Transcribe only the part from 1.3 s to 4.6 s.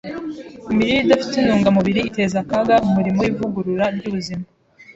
intungamubiri iteza akaga umurimo w’ivugurura ry’ubuzima.